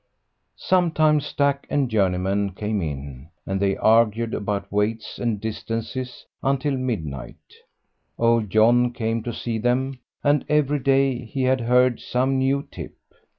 Sometimes 0.55 1.27
Stack 1.27 1.67
and 1.69 1.87
Journeyman 1.87 2.53
came 2.55 2.81
in, 2.81 3.29
and 3.45 3.59
they 3.61 3.77
argued 3.77 4.33
about 4.33 4.71
weights 4.71 5.19
and 5.19 5.39
distances, 5.39 6.25
until 6.41 6.75
midnight; 6.75 7.35
old 8.17 8.49
John 8.49 8.93
came 8.93 9.21
to 9.21 9.31
see 9.31 9.59
them, 9.59 9.99
and 10.23 10.43
every 10.49 10.79
day 10.79 11.23
he 11.25 11.43
had 11.43 11.61
heard 11.61 11.99
some 11.99 12.39
new 12.39 12.67
tip. 12.71 12.95